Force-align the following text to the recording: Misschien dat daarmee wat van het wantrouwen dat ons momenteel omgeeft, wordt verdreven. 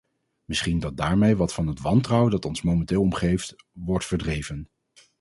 Misschien 0.45 0.79
dat 0.79 0.97
daarmee 0.97 1.35
wat 1.35 1.53
van 1.53 1.67
het 1.67 1.79
wantrouwen 1.81 2.31
dat 2.31 2.45
ons 2.45 2.61
momenteel 2.61 3.01
omgeeft, 3.01 3.55
wordt 3.71 4.05
verdreven. 4.05 4.69